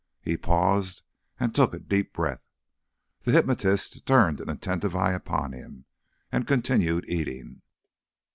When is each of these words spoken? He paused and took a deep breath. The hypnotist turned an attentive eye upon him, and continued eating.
He 0.23 0.35
paused 0.35 1.03
and 1.39 1.53
took 1.53 1.75
a 1.75 1.79
deep 1.79 2.11
breath. 2.11 2.41
The 3.21 3.33
hypnotist 3.33 4.03
turned 4.07 4.39
an 4.41 4.49
attentive 4.49 4.95
eye 4.95 5.11
upon 5.13 5.53
him, 5.53 5.85
and 6.31 6.47
continued 6.47 7.05
eating. 7.07 7.61